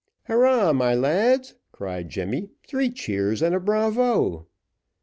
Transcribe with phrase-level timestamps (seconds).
[0.23, 4.47] "Hurrah, my lads," cried Jemmy, "three cheers and a bravo."